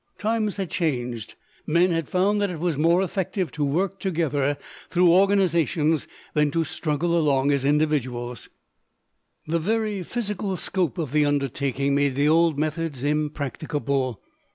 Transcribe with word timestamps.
Times 0.17 0.57
had 0.57 0.71
changed. 0.71 1.35
Men 1.67 1.91
had 1.91 2.09
found 2.09 2.41
that 2.41 2.49
it 2.49 2.57
was 2.59 2.75
more 2.75 3.03
effective 3.03 3.51
to 3.51 3.63
work 3.63 3.99
together 3.99 4.57
through 4.89 5.11
organizations 5.13 6.07
than 6.33 6.49
to 6.49 6.63
struggle 6.63 7.15
along 7.15 7.51
as 7.51 7.63
individuals. 7.63 8.49
The 9.45 9.59
very 9.59 10.01
physical 10.01 10.57
scope 10.57 10.97
of 10.97 11.11
the 11.11 11.23
undertakings 11.25 11.93
made 11.95 12.15
the 12.15 12.27
old 12.27 12.57
methods 12.57 13.03
impracticable. 13.03 14.19